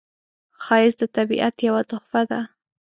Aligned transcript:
ښایست 0.63 0.97
د 1.01 1.03
طبیعت 1.15 1.55
یوه 1.67 1.81
تحفه 1.89 2.21
ده 2.29 2.39